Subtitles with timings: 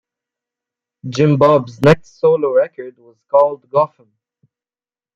[1.07, 4.07] Jim Bob's next solo record was called "Goffam".